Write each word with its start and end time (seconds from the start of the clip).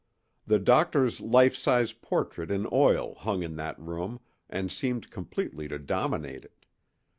The 0.47 0.57
doctor's 0.57 1.19
life 1.21 1.55
size 1.55 1.93
portrait 1.93 2.49
in 2.49 2.67
oil 2.71 3.13
hung 3.19 3.43
in 3.43 3.55
that 3.57 3.79
room, 3.79 4.19
and 4.49 4.71
seemed 4.71 5.11
completely 5.11 5.67
to 5.67 5.77
dominate 5.77 6.43
it. 6.43 6.65